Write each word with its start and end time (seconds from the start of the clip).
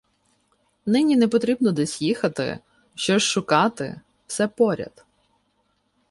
Нині 0.85 1.15
не 1.15 1.27
потрібно 1.27 1.71
десь 1.71 2.01
їхати, 2.01 2.59
щось 2.95 3.23
шукати, 3.23 4.01
все 4.27 4.47
поряд. 4.47 5.05